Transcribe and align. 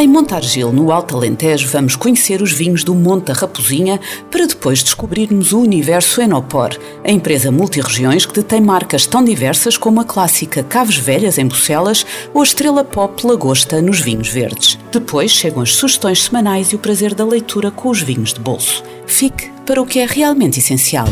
Em 0.00 0.06
Montargil, 0.06 0.72
no 0.72 0.92
Alto 0.92 1.16
Alentejo, 1.16 1.66
vamos 1.66 1.96
conhecer 1.96 2.40
os 2.40 2.52
vinhos 2.52 2.84
do 2.84 2.94
Monte 2.94 3.24
da 3.24 3.32
Raposinha 3.32 3.98
para 4.30 4.46
depois 4.46 4.80
descobrirmos 4.80 5.52
o 5.52 5.58
universo 5.58 6.20
Enopor, 6.20 6.78
a 7.02 7.10
empresa 7.10 7.50
multirregiões 7.50 8.24
que 8.24 8.32
detém 8.32 8.60
marcas 8.60 9.08
tão 9.08 9.24
diversas 9.24 9.76
como 9.76 10.00
a 10.00 10.04
clássica 10.04 10.62
Caves 10.62 10.98
Velhas 10.98 11.36
em 11.36 11.48
Bucelas 11.48 12.06
ou 12.32 12.42
a 12.42 12.44
Estrela 12.44 12.84
Pop 12.84 13.26
Lagosta 13.26 13.82
nos 13.82 13.98
vinhos 13.98 14.28
verdes. 14.28 14.78
Depois 14.92 15.32
chegam 15.32 15.62
as 15.62 15.74
sugestões 15.74 16.22
semanais 16.22 16.70
e 16.70 16.76
o 16.76 16.78
prazer 16.78 17.12
da 17.12 17.24
leitura 17.24 17.72
com 17.72 17.88
os 17.88 18.00
vinhos 18.00 18.32
de 18.32 18.38
bolso. 18.38 18.84
Fique 19.04 19.50
para 19.66 19.82
o 19.82 19.86
que 19.86 19.98
é 19.98 20.06
realmente 20.06 20.60
essencial. 20.60 21.08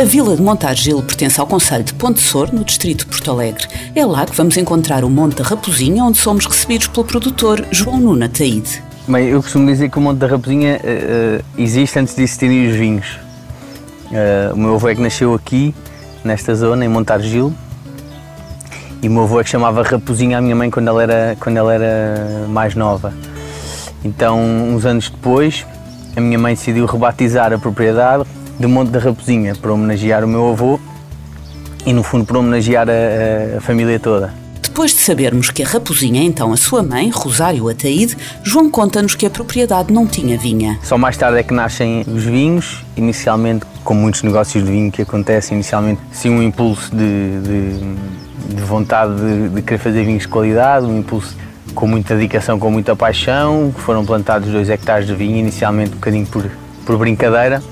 A 0.00 0.04
vila 0.04 0.34
de 0.34 0.40
Montargil 0.40 1.02
pertence 1.02 1.38
ao 1.38 1.46
Conselho 1.46 1.84
de 1.84 1.92
Ponte 1.92 2.22
Sor, 2.22 2.50
no 2.54 2.64
distrito 2.64 3.00
de 3.00 3.04
Porto 3.04 3.30
Alegre. 3.32 3.68
É 3.94 4.02
lá 4.06 4.24
que 4.24 4.34
vamos 4.34 4.56
encontrar 4.56 5.04
o 5.04 5.10
Monte 5.10 5.36
da 5.36 5.44
Raposinha, 5.44 6.02
onde 6.02 6.16
somos 6.16 6.46
recebidos 6.46 6.86
pelo 6.86 7.04
produtor 7.04 7.66
João 7.70 7.98
Nuna 7.98 8.26
Taíde. 8.26 8.82
Bem, 9.06 9.28
eu 9.28 9.42
costumo 9.42 9.66
dizer 9.66 9.90
que 9.90 9.98
o 9.98 10.00
Monte 10.00 10.16
da 10.16 10.26
Raposinha 10.26 10.80
uh, 10.82 11.44
existe 11.58 11.98
antes 11.98 12.14
de 12.14 12.22
existirem 12.22 12.70
os 12.70 12.76
vinhos. 12.76 13.18
Uh, 14.10 14.54
o 14.54 14.56
meu 14.56 14.74
avô 14.76 14.88
é 14.88 14.94
que 14.94 15.02
nasceu 15.02 15.34
aqui, 15.34 15.74
nesta 16.24 16.54
zona, 16.54 16.82
em 16.82 16.88
Montargil. 16.88 17.52
E 19.02 19.08
o 19.08 19.10
meu 19.10 19.24
avô 19.24 19.38
é 19.38 19.44
que 19.44 19.50
chamava 19.50 19.82
Raposinha 19.82 20.38
a 20.38 20.40
minha 20.40 20.56
mãe 20.56 20.70
quando 20.70 20.88
ela 20.88 21.02
era, 21.02 21.36
quando 21.38 21.58
ela 21.58 21.74
era 21.74 22.46
mais 22.48 22.74
nova. 22.74 23.12
Então, 24.02 24.40
uns 24.40 24.86
anos 24.86 25.10
depois, 25.10 25.66
a 26.16 26.22
minha 26.22 26.38
mãe 26.38 26.54
decidiu 26.54 26.86
rebatizar 26.86 27.52
a 27.52 27.58
propriedade 27.58 28.24
de 28.60 28.66
Monte 28.66 28.90
da 28.90 28.98
Raposinha 28.98 29.54
para 29.54 29.72
homenagear 29.72 30.22
o 30.22 30.28
meu 30.28 30.50
avô 30.50 30.78
e, 31.86 31.94
no 31.94 32.02
fundo, 32.02 32.26
para 32.26 32.38
homenagear 32.38 32.86
a, 32.90 33.56
a 33.56 33.60
família 33.62 33.98
toda. 33.98 34.34
Depois 34.60 34.92
de 34.92 34.98
sabermos 34.98 35.50
que 35.50 35.62
a 35.62 35.66
Raposinha 35.66 36.20
é 36.20 36.24
então 36.24 36.52
a 36.52 36.56
sua 36.58 36.82
mãe, 36.82 37.08
Rosário 37.08 37.66
Ataíde, 37.70 38.16
João 38.44 38.70
conta-nos 38.70 39.14
que 39.14 39.24
a 39.24 39.30
propriedade 39.30 39.90
não 39.90 40.06
tinha 40.06 40.36
vinha. 40.36 40.78
Só 40.82 40.98
mais 40.98 41.16
tarde 41.16 41.38
é 41.38 41.42
que 41.42 41.54
nascem 41.54 42.04
os 42.06 42.22
vinhos, 42.22 42.84
inicialmente, 42.98 43.64
como 43.82 44.02
muitos 44.02 44.22
negócios 44.22 44.62
de 44.62 44.70
vinho 44.70 44.92
que 44.92 45.00
acontecem, 45.00 45.56
inicialmente 45.56 46.02
sim 46.12 46.28
um 46.28 46.42
impulso 46.42 46.94
de, 46.94 47.40
de, 47.40 48.54
de 48.54 48.62
vontade 48.62 49.16
de, 49.16 49.48
de, 49.48 49.62
querer 49.62 49.78
fazer 49.78 50.04
vinhos 50.04 50.22
de 50.22 50.28
qualidade, 50.28 50.84
um 50.84 50.98
impulso 50.98 51.34
com 51.74 51.86
muita 51.86 52.14
dedicação, 52.14 52.58
com 52.58 52.70
muita 52.70 52.94
paixão, 52.94 53.74
foram 53.74 54.04
plantados 54.04 54.50
dois 54.50 54.68
hectares 54.68 55.06
de 55.06 55.14
vinho, 55.14 55.38
inicialmente 55.38 55.92
um 55.92 55.94
bocadinho 55.94 56.26
por, 56.26 56.44
por 56.84 56.98
brincadeira, 56.98 57.62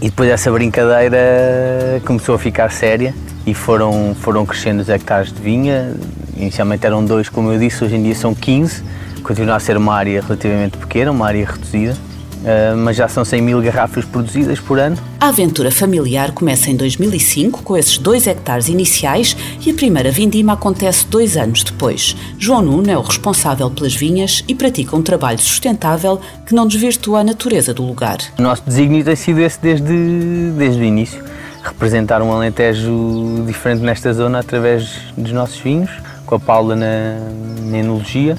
e 0.00 0.08
depois 0.08 0.30
essa 0.30 0.50
brincadeira 0.50 2.00
começou 2.06 2.34
a 2.34 2.38
ficar 2.38 2.70
séria 2.70 3.14
e 3.46 3.54
foram, 3.54 4.14
foram 4.18 4.46
crescendo 4.46 4.80
os 4.80 4.88
hectares 4.88 5.32
de 5.32 5.40
vinha. 5.40 5.94
Inicialmente 6.36 6.86
eram 6.86 7.04
dois, 7.04 7.28
como 7.28 7.52
eu 7.52 7.58
disse, 7.58 7.84
hoje 7.84 7.96
em 7.96 8.02
dia 8.02 8.14
são 8.14 8.34
15. 8.34 8.82
Continua 9.22 9.56
a 9.56 9.60
ser 9.60 9.76
uma 9.76 9.94
área 9.94 10.22
relativamente 10.22 10.78
pequena, 10.78 11.10
uma 11.10 11.26
área 11.26 11.44
reduzida. 11.44 11.96
Uh, 12.40 12.76
mas 12.76 12.96
já 12.96 13.06
são 13.06 13.24
100 13.24 13.42
mil 13.42 13.60
garrafas 13.60 14.04
produzidas 14.04 14.58
por 14.58 14.78
ano. 14.78 14.96
A 15.20 15.28
aventura 15.28 15.70
familiar 15.70 16.32
começa 16.32 16.70
em 16.70 16.76
2005, 16.76 17.62
com 17.62 17.76
esses 17.76 17.98
dois 17.98 18.26
hectares 18.26 18.68
iniciais, 18.68 19.36
e 19.64 19.70
a 19.70 19.74
primeira 19.74 20.10
vindima 20.10 20.54
acontece 20.54 21.06
dois 21.06 21.36
anos 21.36 21.62
depois. 21.62 22.16
João 22.38 22.62
Nuno 22.62 22.90
é 22.90 22.96
o 22.96 23.02
responsável 23.02 23.70
pelas 23.70 23.94
vinhas 23.94 24.42
e 24.48 24.54
pratica 24.54 24.96
um 24.96 25.02
trabalho 25.02 25.38
sustentável 25.38 26.18
que 26.46 26.54
não 26.54 26.66
desvirtua 26.66 27.20
a 27.20 27.24
natureza 27.24 27.74
do 27.74 27.84
lugar. 27.84 28.18
O 28.38 28.42
nosso 28.42 28.62
desígnio 28.66 29.04
tem 29.04 29.16
sido 29.16 29.40
esse 29.40 29.60
desde, 29.60 30.50
desde 30.56 30.80
o 30.80 30.84
início. 30.84 31.22
Representar 31.62 32.22
um 32.22 32.32
Alentejo 32.32 33.44
diferente 33.46 33.82
nesta 33.82 34.14
zona 34.14 34.38
através 34.38 34.88
dos 35.14 35.32
nossos 35.32 35.60
vinhos, 35.60 35.90
com 36.30 36.36
a 36.36 36.40
Paula 36.40 36.76
na, 36.76 37.18
na 37.64 37.78
enologia 37.78 38.38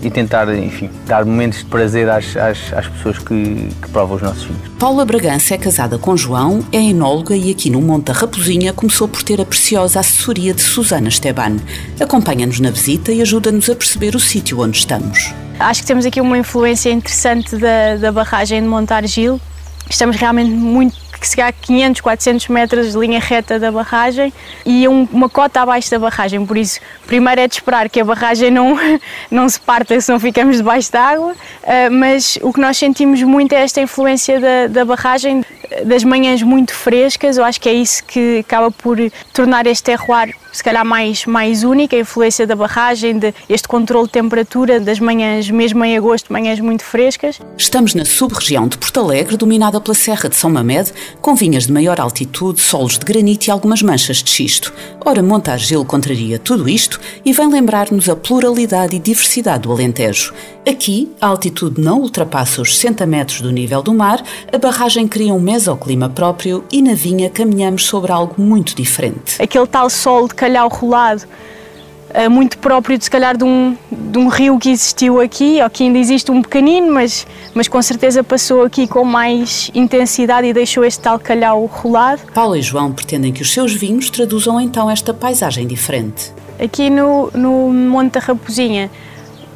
e 0.00 0.08
tentar, 0.08 0.48
enfim, 0.56 0.88
dar 1.06 1.24
momentos 1.24 1.58
de 1.58 1.64
prazer 1.64 2.08
às, 2.08 2.36
às, 2.36 2.72
às 2.72 2.86
pessoas 2.86 3.18
que, 3.18 3.68
que, 3.82 3.88
provam 3.90 4.14
os 4.14 4.22
nossos 4.22 4.44
vinhos. 4.44 4.62
Paula 4.78 5.04
Bragança 5.04 5.54
é 5.54 5.58
casada 5.58 5.98
com 5.98 6.16
João, 6.16 6.64
é 6.72 6.80
enóloga 6.80 7.36
e 7.36 7.50
aqui 7.50 7.68
no 7.68 7.82
Monte 7.82 8.04
da 8.06 8.12
Raposinha 8.12 8.72
começou 8.72 9.08
por 9.08 9.24
ter 9.24 9.40
a 9.40 9.44
preciosa 9.44 9.98
assessoria 9.98 10.54
de 10.54 10.62
Susana 10.62 11.08
Esteban. 11.08 11.56
Acompanha-nos 12.00 12.60
na 12.60 12.70
visita 12.70 13.10
e 13.10 13.20
ajuda-nos 13.20 13.68
a 13.68 13.74
perceber 13.74 14.14
o 14.14 14.20
sítio 14.20 14.60
onde 14.60 14.78
estamos. 14.78 15.34
Acho 15.58 15.80
que 15.80 15.86
temos 15.86 16.06
aqui 16.06 16.20
uma 16.20 16.38
influência 16.38 16.90
interessante 16.90 17.56
da, 17.56 17.96
da 17.96 18.12
barragem 18.12 18.62
de 18.62 18.68
Montargil. 18.68 19.40
Estamos 19.90 20.14
realmente 20.14 20.50
muito 20.50 21.01
que 21.22 21.28
chegar 21.28 21.48
a 21.48 21.52
500, 21.52 22.00
400 22.00 22.48
metros 22.48 22.92
de 22.92 22.98
linha 22.98 23.20
reta 23.20 23.58
da 23.58 23.70
barragem 23.70 24.32
e 24.66 24.86
um, 24.88 25.08
uma 25.12 25.28
cota 25.28 25.60
abaixo 25.62 25.90
da 25.90 25.98
barragem. 25.98 26.44
Por 26.44 26.56
isso, 26.56 26.80
primeiro 27.06 27.40
é 27.40 27.48
de 27.48 27.54
esperar 27.54 27.88
que 27.88 28.00
a 28.00 28.04
barragem 28.04 28.50
não, 28.50 28.76
não 29.30 29.48
se 29.48 29.60
parta 29.60 29.98
se 30.00 30.10
não 30.10 30.18
ficamos 30.18 30.56
debaixo 30.56 30.90
d'água, 30.90 31.32
uh, 31.32 31.90
mas 31.90 32.38
o 32.42 32.52
que 32.52 32.60
nós 32.60 32.76
sentimos 32.76 33.22
muito 33.22 33.52
é 33.52 33.62
esta 33.62 33.80
influência 33.80 34.40
da, 34.40 34.66
da 34.66 34.84
barragem, 34.84 35.44
das 35.84 36.02
manhãs 36.04 36.42
muito 36.42 36.74
frescas. 36.74 37.36
Eu 37.36 37.44
acho 37.44 37.60
que 37.60 37.68
é 37.68 37.72
isso 37.72 38.04
que 38.04 38.40
acaba 38.40 38.70
por 38.70 38.98
tornar 39.32 39.66
este 39.66 39.84
terroir 39.84 40.34
se 40.52 40.62
calhar 40.62 40.84
mais, 40.84 41.24
mais 41.24 41.64
única, 41.64 41.96
a 41.96 42.00
influência 42.00 42.46
da 42.46 42.54
barragem, 42.54 43.18
de 43.18 43.34
este 43.48 43.66
controle 43.66 44.06
de 44.06 44.12
temperatura 44.12 44.78
das 44.78 45.00
manhãs, 45.00 45.50
mesmo 45.50 45.84
em 45.84 45.96
agosto, 45.96 46.32
manhãs 46.32 46.60
muito 46.60 46.84
frescas. 46.84 47.40
Estamos 47.56 47.94
na 47.94 48.04
sub-região 48.04 48.68
de 48.68 48.76
Porto 48.76 49.00
Alegre, 49.00 49.36
dominada 49.36 49.80
pela 49.80 49.94
Serra 49.94 50.28
de 50.28 50.36
São 50.36 50.50
Mamed, 50.50 50.92
com 51.20 51.34
vinhas 51.34 51.66
de 51.66 51.72
maior 51.72 51.98
altitude, 51.98 52.60
solos 52.60 52.98
de 52.98 53.04
granito 53.04 53.46
e 53.46 53.50
algumas 53.50 53.82
manchas 53.82 54.22
de 54.22 54.30
xisto. 54.30 54.72
Ora, 55.04 55.22
Montargil 55.22 55.84
contraria 55.84 56.38
tudo 56.38 56.68
isto 56.68 57.00
e 57.24 57.32
vem 57.32 57.48
lembrar-nos 57.48 58.08
a 58.08 58.14
pluralidade 58.14 58.94
e 58.94 58.98
diversidade 58.98 59.62
do 59.62 59.72
Alentejo. 59.72 60.34
Aqui, 60.68 61.10
a 61.20 61.26
altitude 61.26 61.80
não 61.80 62.00
ultrapassa 62.00 62.62
os 62.62 62.76
60 62.76 63.04
metros 63.06 63.40
do 63.40 63.50
nível 63.50 63.82
do 63.82 63.92
mar, 63.92 64.22
a 64.52 64.58
barragem 64.58 65.08
cria 65.08 65.34
um 65.34 65.40
mesoclima 65.40 66.08
próprio 66.08 66.64
e 66.70 66.80
na 66.80 66.94
vinha 66.94 67.28
caminhamos 67.28 67.84
sobre 67.86 68.12
algo 68.12 68.40
muito 68.40 68.76
diferente. 68.76 69.42
Aquele 69.42 69.66
tal 69.66 69.90
sol 69.90 70.28
de 70.28 70.34
calhau 70.42 70.68
rolado, 70.68 71.22
eh, 72.12 72.28
muito 72.28 72.58
próprio 72.58 72.98
de 72.98 73.04
se 73.04 73.10
calhar 73.10 73.36
de 73.36 73.44
um, 73.44 73.76
de 73.92 74.18
um 74.18 74.26
rio 74.26 74.58
que 74.58 74.70
existiu 74.70 75.20
aqui, 75.20 75.60
ou 75.62 75.70
que 75.70 75.84
ainda 75.84 75.98
existe 75.98 76.32
um 76.32 76.42
pequenino, 76.42 76.92
mas, 76.92 77.24
mas 77.54 77.68
com 77.68 77.80
certeza 77.80 78.24
passou 78.24 78.64
aqui 78.64 78.88
com 78.88 79.04
mais 79.04 79.70
intensidade 79.72 80.48
e 80.48 80.52
deixou 80.52 80.84
este 80.84 81.00
tal 81.00 81.16
calhau 81.20 81.64
rolado. 81.66 82.22
Paulo 82.34 82.56
e 82.56 82.62
João 82.62 82.90
pretendem 82.92 83.32
que 83.32 83.40
os 83.40 83.52
seus 83.52 83.72
vinhos 83.72 84.10
traduzam 84.10 84.60
então 84.60 84.90
esta 84.90 85.14
paisagem 85.14 85.64
diferente. 85.64 86.32
Aqui 86.60 86.90
no, 86.90 87.30
no 87.32 87.72
Monte 87.72 88.14
da 88.14 88.20
Raposinha, 88.20 88.90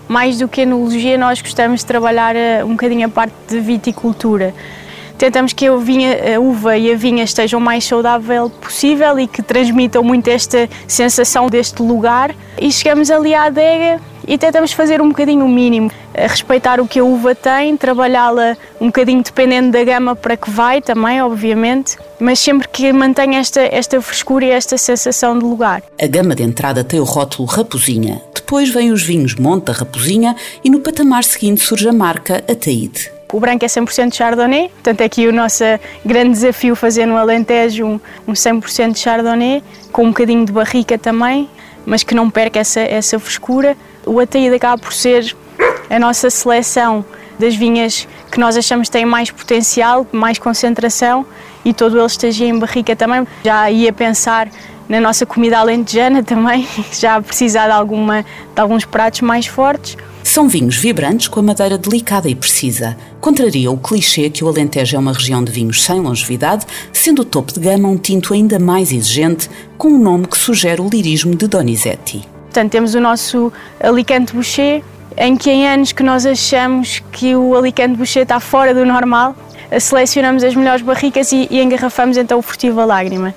mais 0.06 0.38
do 0.38 0.46
que 0.46 0.60
enologia, 0.60 1.18
nós 1.18 1.42
gostamos 1.42 1.80
de 1.80 1.86
trabalhar 1.86 2.36
eh, 2.36 2.64
um 2.64 2.70
bocadinho 2.70 3.06
a 3.06 3.10
parte 3.10 3.34
de 3.48 3.58
viticultura 3.58 4.54
tentamos 5.16 5.52
que 5.52 5.66
a, 5.66 5.76
vinha, 5.76 6.36
a 6.36 6.40
uva 6.40 6.76
e 6.76 6.92
a 6.92 6.96
vinha 6.96 7.24
estejam 7.24 7.60
o 7.60 7.62
mais 7.62 7.84
saudável 7.84 8.50
possível 8.50 9.18
e 9.18 9.26
que 9.26 9.42
transmitam 9.42 10.02
muito 10.02 10.28
esta 10.28 10.68
sensação 10.86 11.48
deste 11.48 11.82
lugar. 11.82 12.34
E 12.60 12.70
chegamos 12.72 13.10
ali 13.10 13.34
à 13.34 13.44
adega 13.44 14.00
e 14.26 14.36
tentamos 14.36 14.72
fazer 14.72 15.00
um 15.00 15.08
bocadinho 15.08 15.44
o 15.44 15.48
mínimo, 15.48 15.90
respeitar 16.14 16.80
o 16.80 16.86
que 16.86 16.98
a 16.98 17.04
uva 17.04 17.34
tem, 17.34 17.76
trabalhá-la 17.76 18.56
um 18.80 18.86
bocadinho 18.86 19.22
dependendo 19.22 19.70
da 19.70 19.84
gama 19.84 20.16
para 20.16 20.36
que 20.36 20.50
vai 20.50 20.82
também, 20.82 21.22
obviamente, 21.22 21.96
mas 22.18 22.38
sempre 22.40 22.66
que 22.68 22.92
mantenha 22.92 23.38
esta, 23.38 23.60
esta 23.60 24.00
frescura 24.00 24.44
e 24.44 24.50
esta 24.50 24.76
sensação 24.76 25.38
de 25.38 25.44
lugar. 25.44 25.82
A 26.00 26.06
gama 26.06 26.34
de 26.34 26.42
entrada 26.42 26.82
tem 26.82 26.98
o 26.98 27.04
rótulo 27.04 27.46
Raposinha, 27.46 28.20
depois 28.34 28.68
vêm 28.70 28.90
os 28.90 29.02
vinhos 29.02 29.34
Monte 29.34 29.66
da 29.66 29.72
Raposinha 29.72 30.34
e 30.64 30.70
no 30.70 30.80
patamar 30.80 31.24
seguinte 31.24 31.60
surge 31.62 31.88
a 31.88 31.92
marca 31.92 32.42
Ataíde. 32.48 33.15
O 33.32 33.40
branco 33.40 33.64
é 33.64 33.68
100% 33.68 34.14
Chardonnay, 34.14 34.68
portanto 34.68 35.02
aqui 35.02 35.26
o 35.26 35.32
nosso 35.32 35.64
grande 36.04 36.30
desafio 36.30 36.76
fazer 36.76 37.06
no 37.06 37.16
Alentejo 37.16 37.84
um, 37.84 38.00
um 38.28 38.32
100% 38.32 38.96
Chardonnay, 38.96 39.64
com 39.90 40.04
um 40.04 40.08
bocadinho 40.08 40.44
de 40.46 40.52
barrica 40.52 40.96
também, 40.96 41.50
mas 41.84 42.04
que 42.04 42.14
não 42.14 42.30
perca 42.30 42.60
essa, 42.60 42.80
essa 42.80 43.18
frescura. 43.18 43.76
O 44.04 44.20
Ataíde 44.20 44.54
acaba 44.54 44.78
por 44.78 44.92
ser 44.92 45.36
a 45.90 45.98
nossa 45.98 46.30
seleção 46.30 47.04
das 47.36 47.56
vinhas 47.56 48.06
que 48.30 48.38
nós 48.38 48.56
achamos 48.56 48.88
que 48.88 48.92
têm 48.92 49.04
mais 49.04 49.30
potencial, 49.30 50.06
mais 50.12 50.38
concentração 50.38 51.26
e 51.64 51.74
todo 51.74 51.98
ele 51.98 52.06
estagia 52.06 52.46
em 52.46 52.58
barrica 52.58 52.94
também. 52.94 53.26
Já 53.44 53.68
ia 53.70 53.92
pensar 53.92 54.48
na 54.88 55.00
nossa 55.00 55.26
comida 55.26 55.58
alentejana 55.58 56.22
também, 56.24 56.66
já 56.92 57.20
precisar 57.20 57.66
de, 57.66 57.72
alguma, 57.72 58.22
de 58.22 58.60
alguns 58.60 58.84
pratos 58.84 59.20
mais 59.20 59.46
fortes 59.46 59.96
São 60.36 60.50
vinhos 60.50 60.76
vibrantes 60.76 61.28
com 61.28 61.40
a 61.40 61.42
madeira 61.42 61.78
delicada 61.78 62.28
e 62.28 62.34
precisa. 62.34 62.94
Contraria 63.22 63.70
o 63.70 63.78
clichê 63.78 64.28
que 64.28 64.44
o 64.44 64.48
Alentejo 64.48 64.94
é 64.94 64.98
uma 64.98 65.14
região 65.14 65.42
de 65.42 65.50
vinhos 65.50 65.82
sem 65.82 65.98
longevidade, 65.98 66.66
sendo 66.92 67.22
o 67.22 67.24
topo 67.24 67.54
de 67.54 67.60
gama 67.60 67.88
um 67.88 67.96
tinto 67.96 68.34
ainda 68.34 68.58
mais 68.58 68.92
exigente, 68.92 69.48
com 69.78 69.88
um 69.88 69.98
nome 69.98 70.26
que 70.26 70.36
sugere 70.36 70.82
o 70.82 70.90
lirismo 70.90 71.34
de 71.34 71.48
Donizetti. 71.48 72.28
Portanto, 72.42 72.70
temos 72.70 72.94
o 72.94 73.00
nosso 73.00 73.50
Alicante 73.80 74.34
Boucher, 74.34 74.82
em 75.16 75.38
que 75.38 75.50
em 75.50 75.66
anos 75.66 75.92
que 75.92 76.02
nós 76.02 76.26
achamos 76.26 77.02
que 77.10 77.34
o 77.34 77.56
Alicante 77.56 77.96
Boucher 77.96 78.24
está 78.24 78.38
fora 78.38 78.74
do 78.74 78.84
normal, 78.84 79.34
selecionamos 79.80 80.44
as 80.44 80.54
melhores 80.54 80.82
barricas 80.82 81.32
e, 81.32 81.48
e 81.50 81.62
engarrafamos 81.62 82.18
então 82.18 82.38
o 82.38 82.42
Furtivo 82.42 82.84
Lágrima. 82.84 83.34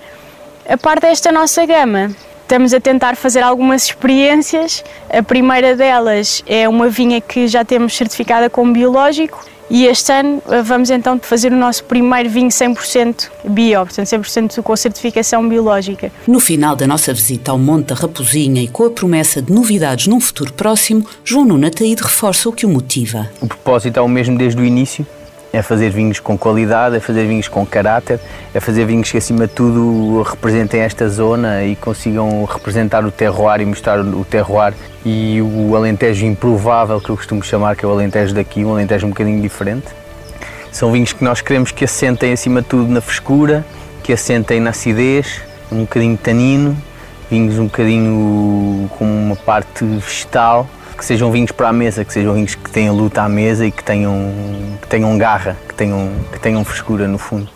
A 0.67 0.75
parte 0.75 1.03
desta 1.03 1.31
nossa 1.31 1.65
gama, 1.65 2.11
estamos 2.49 2.73
a 2.73 2.79
tentar 2.79 3.15
fazer 3.15 3.41
algumas 3.41 3.83
experiências. 3.83 4.83
A 5.07 5.21
primeira 5.21 5.75
delas 5.75 6.43
é 6.47 6.67
uma 6.67 6.89
vinha 6.89 7.21
que 7.21 7.47
já 7.47 7.63
temos 7.63 7.95
certificada 7.95 8.49
como 8.49 8.73
biológico 8.73 9.45
e 9.69 9.85
este 9.85 10.11
ano 10.11 10.41
eh, 10.49 10.63
vamos 10.63 10.89
então 10.89 11.19
fazer 11.21 11.53
o 11.53 11.55
nosso 11.55 11.83
primeiro 11.83 12.27
vinho 12.27 12.49
100% 12.49 13.29
bio, 13.43 13.85
portanto 13.85 14.07
100% 14.07 14.63
com 14.63 14.75
certificação 14.75 15.47
biológica. 15.47 16.11
No 16.27 16.39
final 16.39 16.75
da 16.75 16.87
nossa 16.87 17.13
visita 17.13 17.51
ao 17.51 17.59
Monte 17.59 17.89
da 17.89 17.95
Raposinha 17.95 18.63
e 18.63 18.67
com 18.67 18.85
a 18.85 18.89
promessa 18.89 19.43
de 19.43 19.53
novidades 19.53 20.07
num 20.07 20.19
futuro 20.19 20.51
próximo, 20.53 21.05
João 21.23 21.45
Nuno 21.45 21.67
Ataíde 21.67 22.01
reforça 22.01 22.49
o 22.49 22.51
que 22.51 22.65
o 22.65 22.69
motiva. 22.69 23.29
O 23.39 23.45
propósito 23.45 23.97
é 23.97 24.01
o 24.01 24.07
mesmo 24.07 24.35
desde 24.35 24.59
o 24.59 24.65
início, 24.65 25.05
é 25.51 25.61
fazer 25.61 25.89
vinhos 25.89 26.19
com 26.19 26.37
qualidade, 26.37 26.95
é 26.95 26.99
fazer 26.99 27.27
vinhos 27.27 27.47
com 27.47 27.65
caráter, 27.65 28.19
é 28.53 28.59
fazer 28.59 28.85
vinhos 28.85 29.11
que 29.11 29.17
acima 29.17 29.47
de 29.47 29.53
tudo 29.53 30.21
representem 30.21 30.81
esta 30.81 31.09
zona 31.09 31.63
e 31.63 31.75
consigam 31.75 32.45
representar 32.45 33.03
o 33.03 33.11
terroir 33.11 33.61
e 33.61 33.65
mostrar 33.65 33.99
o 33.99 34.23
terroir 34.23 34.73
e 35.03 35.41
o 35.41 35.75
Alentejo 35.75 36.25
improvável 36.25 37.01
que 37.01 37.09
eu 37.09 37.17
costumo 37.17 37.43
chamar, 37.43 37.75
que 37.75 37.83
é 37.83 37.87
o 37.87 37.91
Alentejo 37.91 38.33
daqui, 38.33 38.63
um 38.63 38.71
Alentejo 38.71 39.07
um 39.07 39.09
bocadinho 39.09 39.41
diferente. 39.41 39.87
São 40.71 40.91
vinhos 40.91 41.13
que 41.13 41.23
nós 41.23 41.41
queremos 41.41 41.71
que 41.71 41.83
assentem 41.83 42.31
acima 42.31 42.61
de 42.61 42.67
tudo 42.67 42.91
na 42.91 43.01
frescura, 43.01 43.65
que 44.03 44.13
assentem 44.13 44.59
na 44.59 44.69
acidez, 44.69 45.41
um 45.71 45.81
bocadinho 45.81 46.17
tanino, 46.17 46.77
vinhos 47.29 47.57
um 47.57 47.65
bocadinho 47.65 48.89
com 48.97 49.05
uma 49.05 49.35
parte 49.35 49.83
vegetal 49.83 50.67
que 50.99 51.05
sejam 51.05 51.31
vinhos 51.31 51.51
para 51.51 51.69
a 51.69 51.73
mesa, 51.73 52.03
que 52.03 52.13
sejam 52.13 52.33
vinhos 52.33 52.53
que 52.53 52.69
tenham 52.69 52.95
luta 52.95 53.23
à 53.23 53.29
mesa 53.29 53.65
e 53.65 53.71
que 53.71 53.83
tenham, 53.83 54.31
que 54.81 54.87
tenham 54.87 55.17
garra, 55.17 55.57
que 55.67 55.73
tenham, 55.73 56.11
que 56.31 56.39
tenham 56.39 56.63
frescura 56.63 57.07
no 57.07 57.17
fundo. 57.17 57.49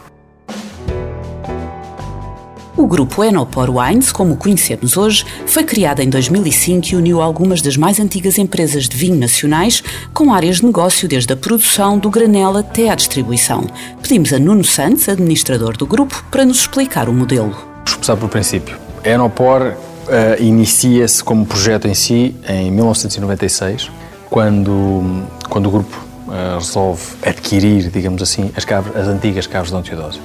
O 2.75 2.87
grupo 2.87 3.23
Enopor 3.23 3.69
Wines, 3.69 4.11
como 4.11 4.33
o 4.33 4.37
conhecemos 4.37 4.97
hoje, 4.97 5.23
foi 5.45 5.63
criado 5.63 5.99
em 5.99 6.09
2005 6.09 6.87
e 6.91 6.95
uniu 6.95 7.21
algumas 7.21 7.61
das 7.61 7.77
mais 7.77 7.99
antigas 7.99 8.39
empresas 8.39 8.89
de 8.89 8.97
vinho 8.97 9.15
nacionais 9.15 9.83
com 10.11 10.33
áreas 10.33 10.57
de 10.57 10.65
negócio 10.65 11.07
desde 11.07 11.31
a 11.31 11.37
produção 11.37 11.99
do 11.99 12.09
granel 12.09 12.57
até 12.57 12.89
à 12.89 12.95
distribuição. 12.95 13.67
Pedimos 14.01 14.33
a 14.33 14.39
Nuno 14.39 14.63
Santos, 14.63 15.07
administrador 15.07 15.77
do 15.77 15.85
grupo, 15.85 16.25
para 16.31 16.45
nos 16.45 16.61
explicar 16.61 17.07
o 17.07 17.13
modelo. 17.13 17.51
Vamos 17.51 17.93
começar 17.93 18.15
pelo 18.17 18.29
princípio. 18.29 18.75
A 19.05 19.09
Enopor 19.09 19.75
uh, 20.07 20.41
inicia-se 20.41 21.23
como 21.23 21.45
projeto 21.45 21.87
em 21.87 21.93
si 21.93 22.35
em 22.47 22.71
1996, 22.71 23.91
quando, 24.29 25.23
quando 25.49 25.67
o 25.67 25.71
grupo 25.71 25.97
uh, 26.27 26.57
resolve 26.57 27.01
adquirir, 27.25 27.89
digamos 27.89 28.21
assim, 28.21 28.51
as, 28.55 28.65
cabras, 28.65 28.95
as 28.95 29.07
antigas 29.07 29.47
Caves 29.47 29.69
de 29.69 29.75
Dom 29.75 29.81
Teodósio. 29.81 30.21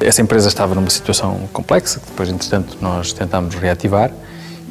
Essa 0.00 0.22
empresa 0.22 0.48
estava 0.48 0.74
numa 0.74 0.88
situação 0.88 1.48
complexa, 1.52 2.00
que 2.00 2.06
depois, 2.06 2.28
entretanto, 2.28 2.78
nós 2.80 3.12
tentámos 3.12 3.54
reativar, 3.54 4.10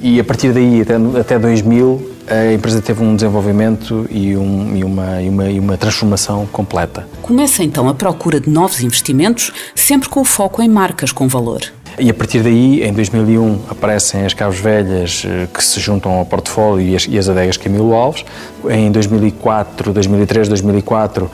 e 0.01 0.19
a 0.19 0.23
partir 0.23 0.53
daí, 0.53 0.81
até, 0.81 0.95
até 1.19 1.37
2000, 1.37 2.19
a 2.29 2.53
empresa 2.53 2.81
teve 2.81 3.03
um 3.03 3.15
desenvolvimento 3.15 4.07
e, 4.09 4.37
um, 4.37 4.75
e, 4.75 4.83
uma, 4.83 5.21
e, 5.21 5.29
uma, 5.29 5.49
e 5.49 5.59
uma 5.59 5.77
transformação 5.77 6.45
completa. 6.45 7.07
Começa 7.21 7.63
então 7.63 7.89
a 7.89 7.93
procura 7.93 8.39
de 8.39 8.49
novos 8.49 8.81
investimentos, 8.81 9.51
sempre 9.75 10.07
com 10.07 10.23
foco 10.23 10.61
em 10.61 10.69
marcas 10.69 11.11
com 11.11 11.27
valor. 11.27 11.61
E 11.99 12.09
a 12.09 12.13
partir 12.13 12.41
daí, 12.41 12.81
em 12.81 12.93
2001, 12.93 13.63
aparecem 13.69 14.25
as 14.25 14.33
Caves 14.33 14.57
Velhas 14.59 15.23
eh, 15.25 15.47
que 15.53 15.61
se 15.61 15.81
juntam 15.81 16.13
ao 16.13 16.25
portfólio 16.25 16.87
e 16.87 16.95
as, 16.95 17.05
e 17.09 17.17
as 17.17 17.27
adegas 17.27 17.57
Camilo 17.57 17.93
Alves. 17.93 18.23
Em 18.69 18.89
2004, 18.89 19.91
2003, 19.91 20.47
2004, 20.47 21.29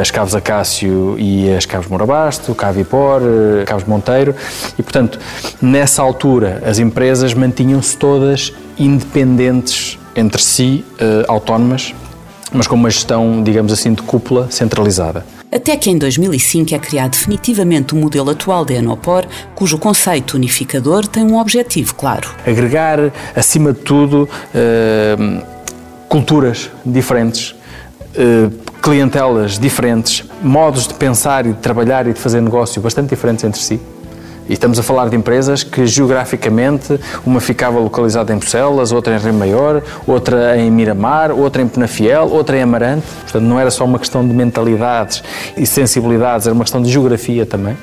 as 0.00 0.10
Caves 0.10 0.34
Acácio 0.34 1.16
e 1.18 1.54
as 1.54 1.66
Caves 1.66 1.90
Morabasto, 1.90 2.54
Cavipor, 2.54 3.20
eh, 3.20 3.64
Caves 3.66 3.86
Monteiro. 3.86 4.34
E, 4.78 4.82
portanto, 4.82 5.18
nessa 5.60 6.00
altura, 6.00 6.62
as 6.64 6.78
empresas 6.78 7.34
mantinham-se 7.34 7.94
todas 7.98 8.54
independentes 8.78 9.98
entre 10.14 10.40
si, 10.40 10.82
uh, 10.94 11.30
autónomas, 11.30 11.94
mas 12.50 12.66
com 12.66 12.74
uma 12.74 12.88
gestão, 12.88 13.42
digamos 13.42 13.70
assim, 13.70 13.92
de 13.92 14.00
cúpula 14.00 14.48
centralizada 14.50 15.35
até 15.50 15.76
que 15.76 15.90
em 15.90 15.98
2005 15.98 16.74
é 16.74 16.78
criado 16.78 17.12
definitivamente 17.12 17.94
o 17.94 17.96
modelo 17.96 18.30
atual 18.30 18.64
da 18.64 18.74
Enopor, 18.74 19.26
cujo 19.54 19.78
conceito 19.78 20.34
unificador 20.34 21.06
tem 21.06 21.24
um 21.24 21.38
objetivo 21.38 21.94
claro. 21.94 22.28
Agregar, 22.46 23.12
acima 23.34 23.72
de 23.72 23.80
tudo, 23.80 24.28
eh, 24.54 25.16
culturas 26.08 26.70
diferentes, 26.84 27.54
eh, 28.14 28.50
clientelas 28.82 29.58
diferentes, 29.58 30.24
modos 30.42 30.86
de 30.86 30.94
pensar 30.94 31.46
e 31.46 31.52
de 31.52 31.58
trabalhar 31.58 32.06
e 32.06 32.12
de 32.12 32.20
fazer 32.20 32.40
negócio 32.40 32.80
bastante 32.80 33.10
diferentes 33.10 33.44
entre 33.44 33.60
si. 33.60 33.80
E 34.48 34.52
estamos 34.52 34.78
a 34.78 34.82
falar 34.82 35.08
de 35.08 35.16
empresas 35.16 35.62
que 35.62 35.86
geograficamente 35.86 36.98
uma 37.24 37.40
ficava 37.40 37.78
localizada 37.78 38.32
em 38.32 38.38
Bucelas, 38.38 38.92
outra 38.92 39.16
em 39.16 39.18
Rio 39.18 39.34
Maior, 39.34 39.82
outra 40.06 40.56
em 40.58 40.70
Miramar, 40.70 41.32
outra 41.32 41.62
em 41.62 41.68
Penafiel, 41.68 42.28
outra 42.30 42.56
em 42.56 42.62
Amarante. 42.62 43.06
Portanto, 43.22 43.42
não 43.42 43.58
era 43.58 43.70
só 43.70 43.84
uma 43.84 43.98
questão 43.98 44.26
de 44.26 44.32
mentalidades 44.32 45.22
e 45.56 45.66
sensibilidades, 45.66 46.46
era 46.46 46.54
uma 46.54 46.64
questão 46.64 46.82
de 46.82 46.90
geografia 46.90 47.44
também. 47.44 47.76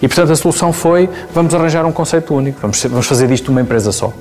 E 0.00 0.08
portanto 0.08 0.32
a 0.32 0.36
solução 0.36 0.72
foi: 0.72 1.08
vamos 1.32 1.54
arranjar 1.54 1.86
um 1.86 1.92
conceito 1.92 2.34
único, 2.34 2.58
vamos, 2.60 2.82
vamos 2.84 3.06
fazer 3.06 3.28
disto 3.28 3.50
uma 3.50 3.60
empresa 3.60 3.92
só. 3.92 4.12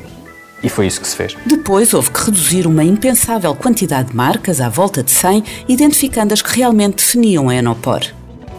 E 0.63 0.69
foi 0.69 0.85
isso 0.85 1.01
que 1.01 1.07
se 1.07 1.15
fez. 1.15 1.35
Depois 1.45 1.93
houve 1.93 2.11
que 2.11 2.25
reduzir 2.25 2.67
uma 2.67 2.83
impensável 2.83 3.55
quantidade 3.55 4.09
de 4.09 4.15
marcas 4.15 4.61
à 4.61 4.69
volta 4.69 5.01
de 5.01 5.09
100, 5.09 5.43
identificando 5.67 6.33
as 6.33 6.41
que 6.41 6.55
realmente 6.55 6.97
definiam 6.97 7.49
a 7.49 7.55
Enopor. 7.55 8.01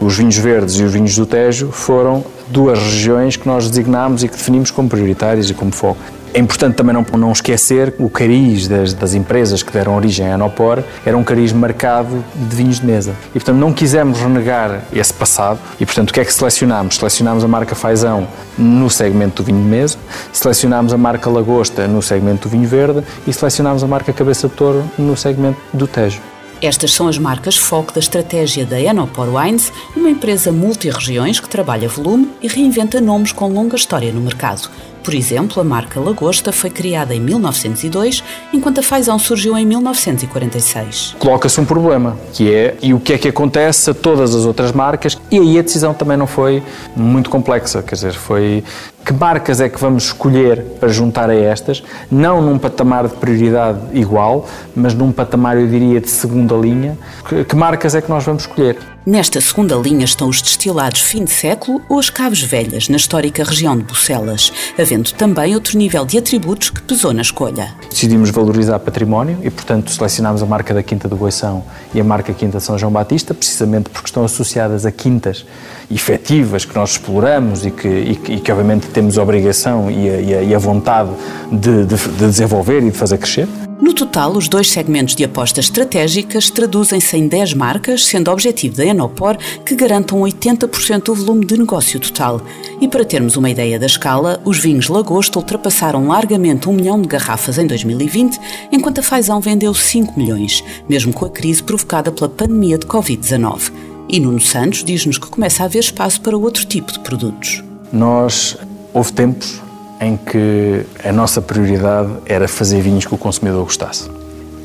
Os 0.03 0.17
vinhos 0.17 0.35
verdes 0.35 0.75
e 0.75 0.83
os 0.83 0.91
vinhos 0.91 1.15
do 1.15 1.25
Tejo 1.25 1.71
foram 1.71 2.25
duas 2.49 2.77
regiões 2.77 3.37
que 3.37 3.47
nós 3.47 3.69
designámos 3.69 4.21
e 4.21 4.27
que 4.27 4.35
definimos 4.35 4.69
como 4.69 4.89
prioritárias 4.89 5.49
e 5.49 5.53
como 5.53 5.71
foco. 5.71 6.01
É 6.33 6.39
importante 6.39 6.75
também 6.75 6.93
não, 6.93 7.05
não 7.17 7.31
esquecer 7.31 7.95
o 7.97 8.09
cariz 8.09 8.67
das, 8.67 8.93
das, 8.93 9.13
empresas 9.13 9.63
que 9.63 9.71
deram 9.71 9.95
origem 9.95 10.27
à 10.27 10.33
Anopor 10.33 10.83
era 11.05 11.15
um 11.15 11.23
cariz 11.23 11.53
marcado 11.53 12.21
de 12.35 12.53
vinhos 12.53 12.81
de 12.81 12.85
mesa. 12.85 13.15
E, 13.29 13.33
portanto, 13.33 13.55
não 13.55 13.71
quisemos 13.71 14.19
renegar 14.19 14.81
esse 14.91 15.13
passado 15.13 15.57
e, 15.79 15.85
portanto, 15.85 16.09
o 16.09 16.13
que 16.13 16.19
é 16.19 16.25
que 16.25 16.33
selecionámos? 16.33 16.97
Selecionámos 16.97 17.43
a 17.45 17.47
marca 17.47 17.73
Faisão 17.73 18.27
no 18.57 18.89
segmento 18.89 19.41
do 19.41 19.45
vinho 19.45 19.61
de 19.61 19.69
mesa, 19.69 19.97
selecionámos 20.33 20.91
a 20.91 20.97
marca 20.97 21.29
Lagosta 21.29 21.87
no 21.87 22.01
segmento 22.01 22.49
do 22.49 22.51
vinho 22.51 22.67
verde 22.67 23.03
e 23.25 23.31
selecionámos 23.31 23.83
a 23.83 23.87
marca 23.87 24.11
Cabeça 24.11 24.49
de 24.49 24.53
Touro 24.55 24.83
no 24.97 25.15
segmento 25.15 25.59
do 25.71 25.87
Tejo. 25.87 26.32
Estas 26.63 26.93
são 26.93 27.09
as 27.09 27.17
marcas 27.17 27.57
foco 27.57 27.91
da 27.91 27.99
estratégia 27.99 28.65
da 28.65 28.79
Enopor 28.79 29.27
Wines, 29.35 29.69
uma 29.93 30.09
empresa 30.09 30.49
multi-regiões 30.49 31.37
que 31.37 31.49
trabalha 31.49 31.89
volume 31.89 32.29
e 32.41 32.47
reinventa 32.47 33.01
nomes 33.01 33.33
com 33.33 33.49
longa 33.49 33.75
história 33.75 34.13
no 34.13 34.21
mercado. 34.21 34.69
Por 35.03 35.13
exemplo, 35.13 35.61
a 35.61 35.65
marca 35.65 35.99
Lagosta 35.99 36.53
foi 36.53 36.69
criada 36.69 37.13
em 37.13 37.19
1902, 37.19 38.23
enquanto 38.53 38.79
a 38.79 38.83
Faisão 38.83 39.19
surgiu 39.19 39.57
em 39.57 39.65
1946. 39.65 41.17
Coloca-se 41.19 41.59
um 41.59 41.65
problema, 41.65 42.17
que 42.31 42.53
é 42.53 42.77
e 42.81 42.93
o 42.93 42.99
que 42.99 43.13
é 43.13 43.17
que 43.17 43.27
acontece 43.27 43.89
a 43.91 43.93
todas 43.93 44.33
as 44.33 44.45
outras 44.45 44.71
marcas, 44.71 45.17
e 45.29 45.37
aí 45.37 45.59
a 45.59 45.61
decisão 45.61 45.93
também 45.93 46.15
não 46.15 46.25
foi 46.25 46.63
muito 46.95 47.29
complexa, 47.29 47.83
quer 47.83 47.95
dizer, 47.95 48.13
foi 48.13 48.63
que 49.03 49.11
marcas 49.11 49.59
é 49.59 49.67
que 49.67 49.79
vamos 49.79 50.05
escolher 50.05 50.63
para 50.79 50.87
juntar 50.87 51.29
a 51.29 51.35
estas, 51.35 51.83
não 52.09 52.41
num 52.41 52.57
patamar 52.57 53.07
de 53.07 53.15
prioridade 53.15 53.79
igual, 53.93 54.47
mas 54.73 54.93
num 54.93 55.11
patamar, 55.11 55.57
eu 55.57 55.67
diria, 55.67 55.99
de 55.99 56.09
segunda 56.09 56.55
linha. 56.55 56.97
Que, 57.27 57.43
que 57.43 57.55
marcas 57.55 57.95
é 57.95 58.01
que 58.01 58.09
nós 58.09 58.23
vamos 58.23 58.43
escolher? 58.43 58.77
Nesta 59.05 59.41
segunda 59.41 59.75
linha 59.75 60.05
estão 60.05 60.29
os 60.29 60.41
destilados 60.41 61.01
fim 61.01 61.25
de 61.25 61.31
século 61.31 61.81
ou 61.89 61.99
as 61.99 62.09
caves 62.09 62.41
velhas, 62.41 62.87
na 62.87 62.95
histórica 62.95 63.43
região 63.43 63.77
de 63.77 63.83
Bucelas, 63.83 64.53
havendo 64.79 65.11
também 65.11 65.53
outro 65.53 65.77
nível 65.77 66.05
de 66.05 66.17
atributos 66.17 66.69
que 66.69 66.81
pesou 66.81 67.11
na 67.11 67.21
escolha. 67.21 67.75
Decidimos 67.89 68.29
valorizar 68.29 68.79
património 68.79 69.39
e, 69.43 69.49
portanto, 69.49 69.91
selecionámos 69.91 70.41
a 70.41 70.45
marca 70.45 70.73
da 70.73 70.81
Quinta 70.81 71.09
do 71.09 71.17
Boição 71.17 71.65
e 71.93 71.99
a 71.99 72.03
marca 72.03 72.33
Quinta 72.33 72.61
São 72.61 72.77
João 72.77 72.93
Batista, 72.93 73.33
precisamente 73.33 73.89
porque 73.89 74.07
estão 74.07 74.23
associadas 74.23 74.85
a 74.85 74.91
quintas 74.91 75.45
efetivas 75.91 76.63
que 76.63 76.73
nós 76.73 76.91
exploramos 76.91 77.65
e 77.65 77.71
que, 77.71 77.89
e 77.89 78.15
que, 78.15 78.33
e 78.35 78.39
que 78.39 78.51
obviamente, 78.53 78.87
temos 78.87 79.17
a 79.17 79.23
obrigação 79.23 79.91
e 79.91 80.09
a, 80.09 80.41
e 80.43 80.55
a 80.55 80.57
vontade 80.57 81.09
de, 81.51 81.85
de, 81.85 81.95
de 81.95 82.25
desenvolver 82.25 82.81
e 82.81 82.89
de 82.89 82.97
fazer 82.97 83.17
crescer. 83.17 83.49
No 83.83 83.91
total, 83.93 84.31
os 84.31 84.47
dois 84.47 84.71
segmentos 84.71 85.13
de 85.13 85.25
apostas 85.25 85.65
estratégicas 85.65 86.49
traduzem-se 86.49 87.17
em 87.17 87.27
10 87.27 87.53
marcas, 87.53 88.05
sendo 88.05 88.31
objetivo 88.31 88.77
da 88.77 88.85
Enopor 88.85 89.37
que 89.65 89.75
garantam 89.75 90.21
80% 90.21 91.03
do 91.03 91.13
volume 91.13 91.45
de 91.45 91.57
negócio 91.57 91.99
total. 91.99 92.41
E 92.79 92.87
para 92.87 93.03
termos 93.03 93.35
uma 93.35 93.49
ideia 93.49 93.77
da 93.77 93.85
escala, 93.85 94.41
os 94.45 94.57
vinhos 94.57 94.87
Lagosto 94.87 95.37
ultrapassaram 95.37 96.07
largamente 96.07 96.69
um 96.69 96.73
milhão 96.73 97.01
de 97.01 97.09
garrafas 97.09 97.57
em 97.57 97.67
2020, 97.67 98.39
enquanto 98.71 98.99
a 98.99 99.03
Faisão 99.03 99.41
vendeu 99.41 99.73
5 99.73 100.17
milhões, 100.17 100.63
mesmo 100.87 101.11
com 101.11 101.25
a 101.25 101.29
crise 101.29 101.61
provocada 101.61 102.09
pela 102.09 102.29
pandemia 102.29 102.77
de 102.77 102.85
Covid-19. 102.87 103.69
E 104.07 104.17
Nuno 104.17 104.39
Santos 104.39 104.81
diz-nos 104.85 105.17
que 105.17 105.27
começa 105.27 105.61
a 105.61 105.65
haver 105.65 105.79
espaço 105.79 106.21
para 106.21 106.37
outro 106.37 106.63
tipo 106.65 106.89
de 106.89 106.99
produtos. 106.99 107.61
Nós, 107.91 108.55
houve 108.93 109.11
tempos 109.11 109.61
em 109.99 110.17
que 110.17 110.85
a 111.03 111.11
nossa 111.11 111.41
prioridade 111.41 112.09
era 112.25 112.47
fazer 112.47 112.81
vinhos 112.81 113.05
que 113.05 113.13
o 113.13 113.17
consumidor 113.17 113.63
gostasse. 113.63 114.09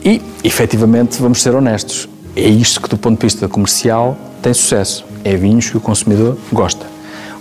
E, 0.04 0.23
efetivamente, 0.42 1.20
vamos 1.20 1.42
ser 1.42 1.54
honestos, 1.54 2.08
é 2.35 2.49
isto 2.49 2.80
que, 2.80 2.88
do 2.88 2.97
ponto 2.97 3.20
de 3.20 3.26
vista 3.26 3.49
comercial, 3.49 4.16
tem 4.42 4.54
sucesso. 4.54 5.04
É 5.25 5.37
vinhos 5.37 5.68
que 5.70 5.76
o 5.76 5.80
consumidor 5.80 6.37
gosta. 6.52 6.87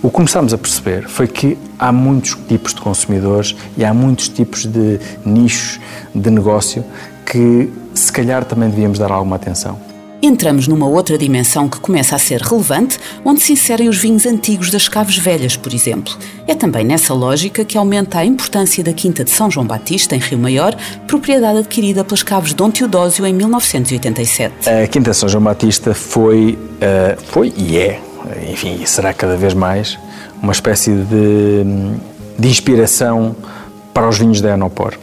O 0.02 0.08
que 0.08 0.14
começámos 0.14 0.52
a 0.52 0.58
perceber 0.58 1.08
foi 1.08 1.26
que 1.26 1.58
há 1.78 1.90
muitos 1.90 2.36
tipos 2.48 2.74
de 2.74 2.80
consumidores 2.80 3.56
e 3.76 3.84
há 3.84 3.92
muitos 3.92 4.28
tipos 4.28 4.64
de 4.64 5.00
nichos 5.24 5.80
de 6.14 6.30
negócio 6.30 6.84
que, 7.26 7.72
se 7.94 8.12
calhar, 8.12 8.44
também 8.44 8.70
devíamos 8.70 8.98
dar 8.98 9.10
alguma 9.10 9.36
atenção 9.36 9.87
entramos 10.22 10.66
numa 10.66 10.86
outra 10.86 11.16
dimensão 11.16 11.68
que 11.68 11.80
começa 11.80 12.16
a 12.16 12.18
ser 12.18 12.40
relevante, 12.40 12.98
onde 13.24 13.40
se 13.40 13.52
inserem 13.52 13.88
os 13.88 13.96
vinhos 13.96 14.26
antigos 14.26 14.70
das 14.70 14.88
caves 14.88 15.16
velhas, 15.18 15.56
por 15.56 15.72
exemplo. 15.72 16.16
É 16.46 16.54
também 16.54 16.84
nessa 16.84 17.14
lógica 17.14 17.64
que 17.64 17.78
aumenta 17.78 18.18
a 18.18 18.24
importância 18.24 18.82
da 18.82 18.92
Quinta 18.92 19.24
de 19.24 19.30
São 19.30 19.50
João 19.50 19.66
Batista, 19.66 20.16
em 20.16 20.18
Rio 20.18 20.38
Maior, 20.38 20.74
propriedade 21.06 21.58
adquirida 21.58 22.04
pelas 22.04 22.22
caves 22.22 22.52
Dom 22.52 22.70
Teodósio 22.70 23.26
em 23.26 23.32
1987. 23.32 24.68
A 24.68 24.86
Quinta 24.86 25.10
de 25.10 25.16
São 25.16 25.28
João 25.28 25.44
Batista 25.44 25.94
foi, 25.94 26.58
uh, 26.58 27.22
foi 27.26 27.52
e 27.56 27.78
é, 27.78 28.00
enfim, 28.50 28.84
será 28.84 29.12
cada 29.12 29.36
vez 29.36 29.54
mais, 29.54 29.98
uma 30.42 30.52
espécie 30.52 30.92
de, 30.92 31.64
de 32.38 32.48
inspiração 32.48 33.34
para 33.92 34.08
os 34.08 34.18
vinhos 34.18 34.40
da 34.40 34.50
Enopor, 34.54 34.94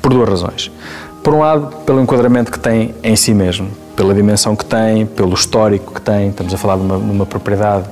por 0.00 0.12
duas 0.12 0.28
razões. 0.28 0.70
Por 1.22 1.34
um 1.34 1.38
lado, 1.38 1.74
pelo 1.84 2.00
enquadramento 2.00 2.52
que 2.52 2.58
tem 2.58 2.94
em 3.02 3.16
si 3.16 3.32
mesmo, 3.32 3.70
pela 3.96 4.14
dimensão 4.14 4.54
que 4.56 4.64
tem, 4.64 5.06
pelo 5.06 5.34
histórico 5.34 5.94
que 5.94 6.00
tem. 6.00 6.28
Estamos 6.28 6.52
a 6.52 6.58
falar 6.58 6.76
de 6.76 6.82
uma, 6.82 6.98
de 6.98 7.10
uma 7.10 7.26
propriedade 7.26 7.86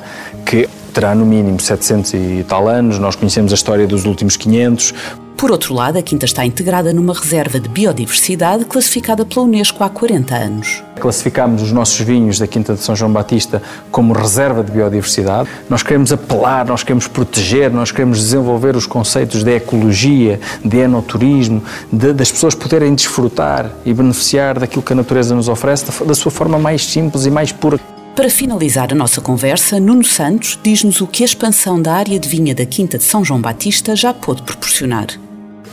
que 0.45 0.69
terá 0.93 1.15
no 1.15 1.25
mínimo 1.25 1.59
700 1.59 2.15
e 2.15 2.45
tal 2.47 2.69
anos, 2.69 2.99
nós 2.99 3.17
conhecemos 3.17 3.51
a 3.53 3.55
história 3.55 3.87
dos 3.87 4.05
últimos 4.05 4.37
500. 4.37 4.95
Por 5.37 5.51
outro 5.51 5.75
lado, 5.75 5.99
a 5.99 6.03
Quinta 6.03 6.25
está 6.25 6.47
integrada 6.47 6.93
numa 6.93 7.13
reserva 7.13 7.59
de 7.59 7.69
biodiversidade 7.69 8.65
classificada 8.65 9.25
pela 9.25 9.45
Unesco 9.45 9.83
há 9.83 9.89
40 9.89 10.37
anos. 10.37 10.83
Classificámos 11.01 11.63
os 11.63 11.73
nossos 11.73 11.99
vinhos 12.01 12.39
da 12.39 12.47
Quinta 12.47 12.75
de 12.75 12.81
São 12.81 12.95
João 12.95 13.13
Batista 13.13 13.61
como 13.91 14.13
reserva 14.13 14.63
de 14.63 14.71
biodiversidade. 14.71 15.49
Nós 15.69 15.83
queremos 15.83 16.13
apelar, 16.13 16.65
nós 16.65 16.83
queremos 16.85 17.09
proteger, 17.09 17.73
nós 17.73 17.91
queremos 17.91 18.19
desenvolver 18.19 18.77
os 18.77 18.87
conceitos 18.87 19.43
de 19.43 19.57
ecologia, 19.57 20.39
de 20.65 20.79
enoturismo, 20.79 21.63
de, 21.93 22.13
das 22.13 22.31
pessoas 22.31 22.55
poderem 22.55 22.95
desfrutar 22.95 23.71
e 23.85 23.93
beneficiar 23.93 24.61
daquilo 24.61 24.83
que 24.83 24.93
a 24.93 24.97
natureza 24.97 25.35
nos 25.35 25.49
oferece 25.49 25.87
da, 25.87 26.05
da 26.07 26.15
sua 26.15 26.31
forma 26.31 26.59
mais 26.59 26.87
simples 26.87 27.27
e 27.27 27.31
mais 27.31 27.51
pura. 27.51 27.81
Para 28.15 28.29
finalizar 28.29 28.93
a 28.93 28.95
nossa 28.95 29.21
conversa, 29.21 29.81
Nuno 29.81 30.05
Santos 30.05 30.59
diz-nos 30.63 31.01
o 31.01 31.07
que 31.07 31.23
a 31.23 31.27
expansão 31.27 31.81
da 31.81 31.95
área 31.95 32.19
de 32.19 32.29
vinha 32.29 32.55
da 32.55 32.67
Quinta 32.67 32.99
de 32.99 33.05
São 33.05 33.25
João 33.25 33.41
Batista 33.41 33.97
já 33.97 34.13
pôde 34.13 34.43
proporcionar 34.43 35.07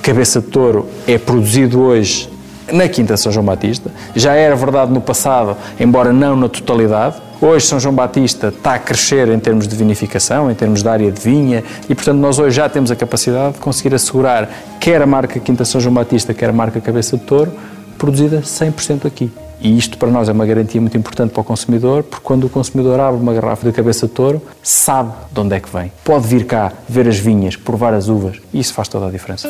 cabeça 0.10 0.42
de 0.42 0.48
touro 0.48 0.88
é 1.06 1.20
produzido 1.20 1.80
hoje 1.82 2.28
na 2.72 2.88
Quinta 2.88 3.14
de 3.14 3.20
São 3.20 3.32
João 3.32 3.46
Batista. 3.46 3.92
Já 4.16 4.34
era 4.34 4.56
verdade 4.56 4.92
no 4.92 5.02
passado, 5.02 5.56
embora 5.80 6.12
não 6.12 6.36
na 6.36 6.50
totalidade. 6.50 7.18
Hoje 7.42 7.68
São 7.68 7.80
João 7.80 7.94
Batista 7.94 8.48
está 8.48 8.74
a 8.74 8.80
crescer 8.80 9.28
em 9.30 9.40
termos 9.40 9.68
de 9.68 9.76
vinificação, 9.76 10.50
em 10.50 10.56
termos 10.56 10.82
de 10.82 10.90
área 10.90 11.12
de 11.12 11.22
vinha, 11.22 11.64
e 11.88 11.94
portanto 11.94 12.18
nós 12.18 12.40
hoje 12.40 12.56
já 12.56 12.68
temos 12.68 12.90
a 12.90 12.96
capacidade 12.96 13.54
de 13.54 13.60
conseguir 13.60 13.94
assegurar 13.94 14.50
quer 14.80 15.02
a 15.02 15.06
marca 15.06 15.40
Quinta 15.40 15.64
São 15.64 15.80
João 15.80 15.94
Batista, 15.94 16.34
quer 16.34 16.50
a 16.50 16.54
marca 16.54 16.82
Cabeça 16.82 17.16
de 17.16 17.24
Touro, 17.24 17.52
produzida 17.98 18.42
100% 18.42 19.06
aqui. 19.06 19.32
E 19.62 19.78
isto 19.78 19.98
para 19.98 20.10
nós 20.10 20.30
é 20.30 20.32
uma 20.32 20.46
garantia 20.46 20.80
muito 20.80 20.98
importante 20.98 21.32
para 21.32 21.42
o 21.42 21.44
consumidor, 21.44 22.04
porque 22.04 22.24
quando 22.24 22.46
o 22.46 22.50
consumidor 22.50 23.00
abre 23.00 23.22
uma 23.22 23.34
garrafa 23.34 23.68
de 23.68 23.74
cabeça 23.74 24.08
de 24.08 24.14
touro, 24.14 24.42
sabe 24.64 25.12
de 25.32 25.40
onde 25.40 25.56
é 25.56 25.60
que 25.60 25.70
vem. 25.70 25.92
Pode 26.04 26.28
vir 26.28 26.46
cá, 26.46 26.72
ver 26.88 27.08
as 27.08 27.18
vinhas, 27.18 27.56
provar 27.56 27.94
as 27.94 28.08
uvas, 28.08 28.38
e 28.54 28.60
isso 28.60 28.74
faz 28.74 28.88
toda 28.88 29.08
a 29.08 29.12
diferença. 29.12 29.50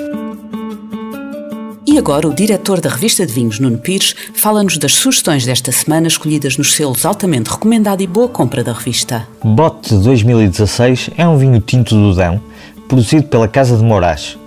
E 1.85 1.97
agora 1.97 2.27
o 2.27 2.33
diretor 2.33 2.79
da 2.79 2.89
revista 2.89 3.25
de 3.25 3.33
vinhos, 3.33 3.59
Nuno 3.59 3.77
Pires, 3.77 4.15
fala-nos 4.33 4.77
das 4.77 4.93
sugestões 4.93 5.45
desta 5.45 5.71
semana 5.71 6.07
escolhidas 6.07 6.57
nos 6.57 6.73
selos 6.73 7.05
altamente 7.05 7.49
recomendado 7.49 8.01
e 8.01 8.07
boa 8.07 8.27
compra 8.27 8.63
da 8.63 8.73
revista. 8.73 9.27
Bote 9.43 9.95
2016 9.95 11.11
é 11.17 11.27
um 11.27 11.37
vinho 11.37 11.59
tinto 11.59 11.95
do 11.95 12.13
Dão, 12.13 12.41
produzido 12.87 13.23
pela 13.23 13.47
Casa 13.47 13.75
de 13.75 13.83
Moraes, 13.83 14.37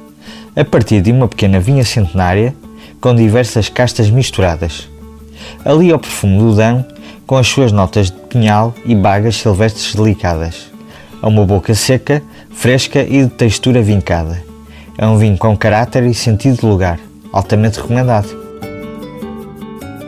a 0.55 0.65
partir 0.65 1.01
de 1.01 1.11
uma 1.11 1.27
pequena 1.27 1.59
vinha 1.59 1.85
centenária 1.85 2.55
com 3.01 3.15
diversas 3.15 3.69
castas 3.69 4.09
misturadas. 4.09 4.92
Ali 5.65 5.93
ao 5.93 5.99
perfume 5.99 6.39
do 6.39 6.55
Dão, 6.55 6.85
com 7.27 7.37
as 7.37 7.47
suas 7.47 7.73
notas 7.73 8.11
de 8.11 8.19
pinhal 8.29 8.75
e 8.85 8.95
bagas 8.95 9.37
silvestres 9.37 9.95
delicadas. 9.95 10.71
A 11.21 11.29
uma 11.29 11.45
boca 11.45 11.75
seca, 11.75 12.23
fresca 12.51 13.03
e 13.03 13.25
de 13.25 13.31
textura 13.31 13.81
vincada. 13.81 14.43
É 14.99 15.07
um 15.07 15.17
vinho 15.17 15.39
com 15.39 15.57
caráter 15.57 16.05
e 16.05 16.15
sentido 16.15 16.59
de 16.59 16.67
lugar 16.67 16.99
altamente 17.33 17.81
recomendado. 17.81 18.29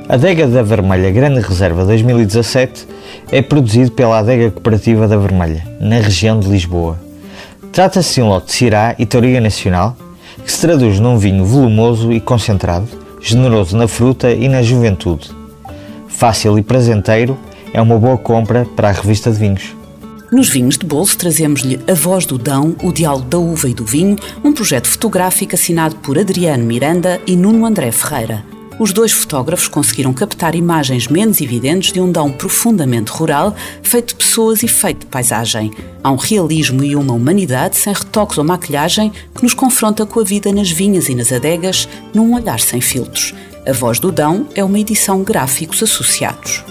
A 0.09 0.15
Adega 0.15 0.47
da 0.47 0.63
Vermelha 0.63 1.11
Grande 1.11 1.41
Reserva 1.41 1.85
2017 1.85 2.87
é 3.33 3.41
produzido 3.41 3.91
pela 3.91 4.19
Adega 4.19 4.51
Cooperativa 4.51 5.09
da 5.09 5.17
Vermelha, 5.17 5.67
na 5.81 5.97
região 5.97 6.39
de 6.39 6.49
Lisboa. 6.49 7.01
Trata-se 7.73 8.17
de 8.17 8.23
um 8.23 8.29
lote 8.29 8.47
de 8.49 8.53
Cirá 8.53 8.95
e 8.99 9.07
Tauriga 9.07 9.41
Nacional 9.41 9.97
que 10.45 10.53
se 10.53 10.61
traduz 10.61 11.01
num 11.01 11.17
vinho 11.17 11.45
volumoso 11.45 12.13
e 12.13 12.21
concentrado, 12.21 12.87
generoso 13.25 13.75
na 13.77 13.89
fruta 13.89 14.31
e 14.31 14.49
na 14.49 14.63
juventude. 14.63 15.31
Fácil 16.07 16.59
e 16.59 16.63
prazenteiro, 16.63 17.39
é 17.73 17.81
uma 17.81 17.99
boa 17.99 18.19
compra 18.19 18.67
para 18.77 18.91
a 18.91 18.93
revista 18.93 19.33
de 19.33 19.39
vinhos. 19.39 19.75
Nos 20.31 20.49
vinhos 20.49 20.77
de 20.77 20.87
bolso 20.87 21.17
trazemos-lhe 21.17 21.81
A 21.91 21.95
Voz 21.95 22.27
do 22.27 22.37
Dão, 22.37 22.77
o 22.83 22.93
Diálogo 22.93 23.27
da 23.27 23.39
Uva 23.39 23.69
e 23.69 23.75
do 23.75 23.85
Vinho, 23.85 24.17
um 24.45 24.53
projeto 24.53 24.87
fotográfico 24.87 25.55
assinado 25.55 25.97
por 25.97 26.19
Adriano 26.19 26.65
Miranda 26.65 27.21
e 27.27 27.35
Nuno 27.35 27.65
André 27.65 27.91
Ferreira. 27.91 28.54
Os 28.77 28.93
dois 28.93 29.13
fotógrafos 29.13 29.69
conseguiram 29.69 30.13
captar 30.13 30.57
imagens 30.57 31.07
menos 31.07 31.41
evidentes 31.41 31.93
de 31.93 32.01
um 32.01 32.11
Dão 32.11 32.31
profundamente 32.33 33.13
rural, 33.13 33.55
feito 33.83 34.09
de 34.09 34.17
pessoas 34.17 34.65
e 34.65 34.69
feito 34.69 35.01
de 35.01 35.07
paisagem. 35.07 35.71
Há 36.03 36.11
um 36.11 36.17
realismo 36.17 36.83
e 36.83 36.97
uma 36.97 37.13
humanidade 37.13 37.77
sem 37.77 37.93
retoques 37.95 38.37
ou 38.37 38.43
maquilhagem 38.43 39.13
que 39.33 39.45
nos 39.45 39.55
confronta 39.55 40.05
com 40.05 40.19
a 40.19 40.25
vida 40.25 40.53
nas 40.53 40.71
vinhas 40.71 41.09
e 41.09 41.15
nas 41.15 41.33
adegas, 41.33 41.89
num 42.13 42.35
olhar 42.35 42.59
sem 42.59 42.81
filtros. 42.81 43.33
A 43.65 43.73
Voz 43.73 44.01
do 44.01 44.11
Dão 44.11 44.49
é 44.57 44.65
uma 44.65 44.79
edição 44.79 45.23
Gráficos 45.23 45.81
Associados. 45.81 46.65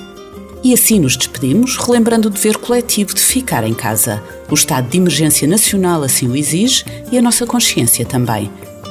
E 0.62 0.74
assim 0.74 1.00
nos 1.00 1.16
despedimos, 1.16 1.78
relembrando 1.78 2.28
o 2.28 2.32
dever 2.32 2.58
coletivo 2.58 3.14
de 3.14 3.22
ficar 3.22 3.64
em 3.64 3.74
casa. 3.74 4.22
O 4.50 4.54
estado 4.54 4.90
de 4.90 4.98
emergência 4.98 5.48
nacional 5.48 6.04
assim 6.04 6.28
o 6.28 6.36
exige 6.36 6.84
e 7.12 7.18
a 7.18 7.22
nossa 7.22 7.46
consciência 7.46 8.06
também. 8.06 8.52